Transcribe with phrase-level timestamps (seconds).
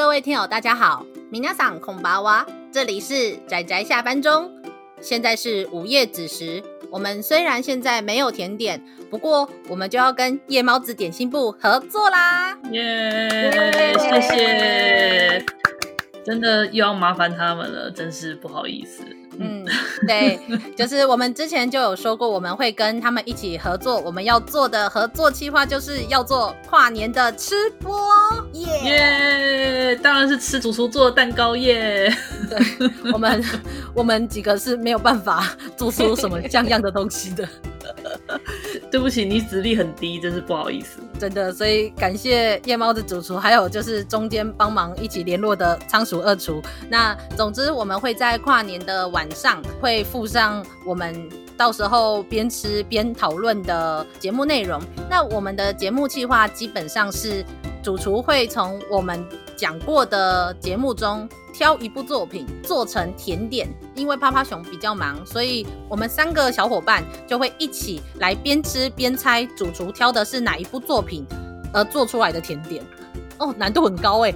[0.00, 4.50] 各位听友，大家好，米娜桑孔巴娃，这里是宅宅下班中，
[4.98, 6.64] 现在是午夜子时。
[6.90, 12.56] 我们虽然现在没有甜点，不过我们就要跟夜猫子点心部合作啦！
[12.72, 13.52] 耶，
[13.98, 15.46] 谢谢，
[16.24, 19.04] 真的又要麻烦他们了，真是不好意思。
[19.38, 19.66] 嗯，
[20.08, 20.40] 对，
[20.76, 24.00] 就是我们之前就有说过，我们会跟他们一起合作。
[24.00, 27.98] 我们要做的合作计划就是要做跨年的吃播，
[30.20, 32.14] 然是吃主厨做的蛋糕耶。
[32.48, 33.44] 对，我们
[33.94, 37.48] 我们几个是没有办法做出什么像样的东西的。
[38.90, 40.98] 对不起，你实力很低，真是不好意思。
[41.18, 46.62] 真的，所以感谢夜猫子主厨，还有就是中间帮忙一起联络的仓鼠二厨。
[46.88, 51.28] 那总之，我们会在跨年的晚上会附上我们
[51.60, 54.80] 到时候边吃边讨论的节目内容。
[55.10, 57.44] 那我们的节目计划基本上是
[57.82, 59.22] 主厨会从我们
[59.56, 61.28] 讲过的节目中。
[61.52, 71.26] 挑一部作品做成甜点，因为趴趴熊比较忙，所以我们三个小伙伴就会一起来边吃边猜主厨挑的是哪一部作品
[71.74, 72.82] 而做出来的甜点。
[73.36, 74.32] 哦，难度很高哎。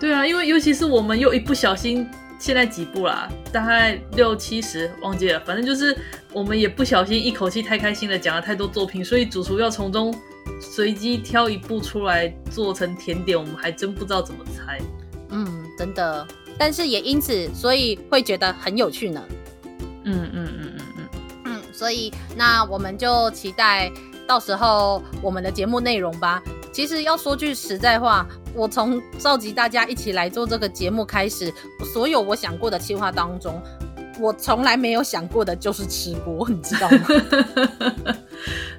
[0.00, 2.10] 对啊，因为尤其是我们又一不小心，
[2.42, 5.96] 现在几部啦，大概六七十忘记了，反正就是
[6.32, 10.12] 我们也不小心一口气太开心了，讲了太多作品，所以主厨要从中
[10.60, 14.80] 随机挑一部出来做成甜点，我们还真不知道怎么猜。
[15.28, 15.46] 嗯，
[15.78, 16.26] 真的，
[16.58, 19.24] 但是也因此，所以会觉得很有趣呢。
[20.02, 21.08] 嗯嗯嗯嗯嗯
[21.44, 23.88] 嗯，所以那我们就期待
[24.26, 26.42] 到时候我们的节目内容吧。
[26.72, 31.52] 其实要说句实在话，我从召集大家一起来做这个节目开始，
[31.92, 33.60] 所有我想过的计划当中，
[34.20, 37.06] 我从来没有想过的就是吃播，你知道吗？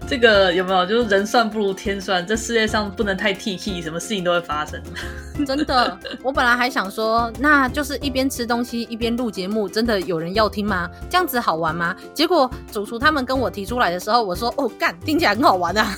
[0.05, 0.85] 这个有没有？
[0.85, 4.79] 就是人算不如天算，这世界上不能太 T T，什么事情都会发生。
[5.47, 10.89] 真的，我本来还想说，那就是一边吃东西一边录节目，真的有人要听吗？
[11.09, 11.95] 这样子好玩吗？
[12.13, 15.97] 结果主厨他们跟我提出来的时候，我说哦干，听起来很好玩啊。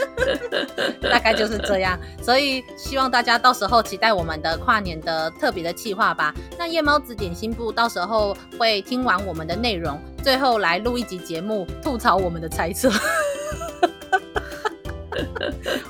[1.02, 6.34] 大概就是这样，所以希望大家到时候期待我们的跨年的特别的企划吧。
[6.58, 12.90] 那夜猫子点心部到时候会听完我们的内容，最后来录一集节目吐槽我们的猜测。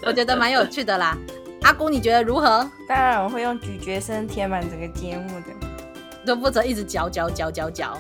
[0.02, 1.16] 我觉得蛮有趣的啦。
[1.62, 2.68] 阿姑你觉得如何？
[2.88, 5.46] 当然我会用咀嚼声填满整个节目的，
[6.24, 7.98] 都负责一直嚼嚼嚼嚼嚼。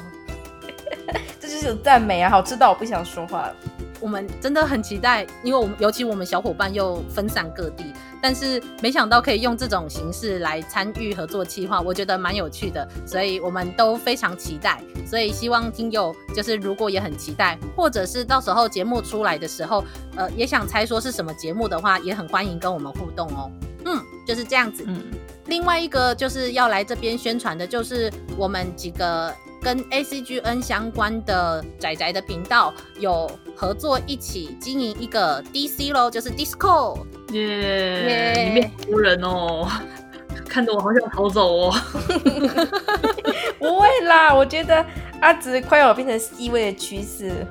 [1.38, 3.54] 这就是有赞美啊，好吃到我不想说话了。
[4.00, 7.84] 我们真的很期待，因为我们尤其我们小伙伴又分散各地，
[8.20, 14.82] 但是没想到可以用这种形式来参与合作计划，我觉得蛮有趣的，所以我们都非常期待。
[15.06, 19.84] 所以希望听友就是如果也很期待，或者是到时候节目出来的时候，
[20.16, 23.50] 呃，也想猜说是什么节目的话，也很欢迎跟我们互动哦。
[23.84, 24.84] 嗯，就是这样子。
[24.86, 25.04] 嗯，
[25.46, 29.34] 另外一个就是要来这边宣传的，就是我们几个。
[29.62, 39.68] 跟 ACGN 相关的仔仔的频道有合作，一起经营一个 DC 咯，就是 Discord 耶，里面多人哦，
[40.48, 41.74] 看得我好想逃走哦。
[43.58, 44.84] 不会啦，我觉得
[45.20, 47.46] 阿紫快要变成 C 位的趋势。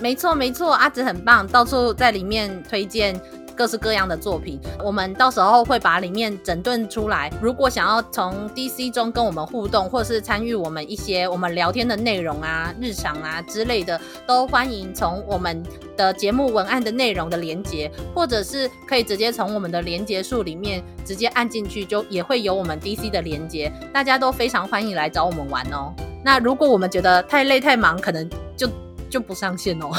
[0.00, 3.14] 没错没错，阿紫很棒，到处在里面推荐。
[3.52, 7.30] 各式各样的作品，我们到时候会把里面整顿出来。
[7.40, 15.62] 如果想要从 DC 中跟我们互动，或是参与我们一些我们聊天的内容啊、日常啊之类的，都欢迎从我们
[15.96, 23.72] 的节目文案的内容的连接，或者是可以直接从我们的连接数里面直接按进去，就也会有我们 DC 的连接。
[23.92, 25.92] 大家都非常欢迎来找我们玩哦。
[26.24, 28.68] 那如果我们觉得太累太忙，可能就
[29.12, 29.90] 就不上线哦。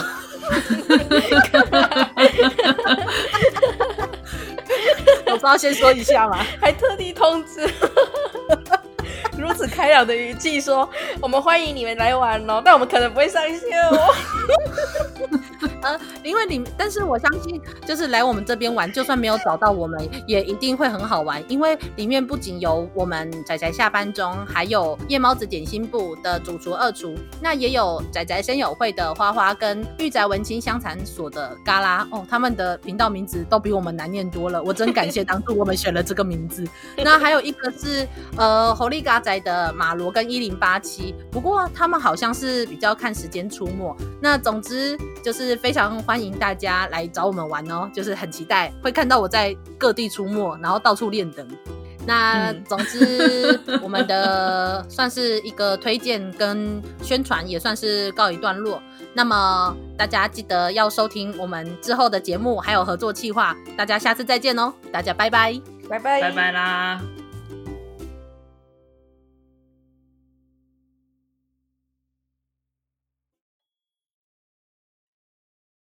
[5.28, 6.44] 我不要先说一下嘛？
[6.60, 7.70] 还特地通知，
[9.38, 10.90] 如此开朗的语气说
[11.22, 13.60] ：“我们欢迎你们来玩哦，但我们可能不会上线
[13.90, 14.14] 哦。”
[15.84, 21.44] 呃，因为你，但是我相信，就是来我们这边玩，就算没有找到我们，也一定会很好玩。
[21.50, 34.64] 因为里面不仅有我们仔仔下班中，还有夜猫子点心部的主厨二厨，那也有仔仔声友会的花花跟御宅文青相谈所的嘎啦哦，他们的频道名字都比我们难念多了。
[34.64, 36.66] 我真感谢当初我们选了这个名字。
[36.96, 38.08] 那还有一个是
[38.38, 43.94] 呃猴力嘎仔的马罗跟一零八七，不过他们好像是比较看时间出没。
[44.22, 45.73] 那总之就是非。
[45.74, 51.48] 非常欢迎大家来找我们玩哦，就是很期待会看到我在各地出没，然后到处练等。
[52.06, 58.80] 那总之，嗯、 我们的算是一个推荐跟宣传，也算是告一段落。
[59.16, 63.56] 那么大家记得要收听我们之后的节目，还有合作计划。
[63.76, 65.60] 大家下次再见哦，大家拜拜，
[65.90, 67.02] 拜拜，拜拜啦。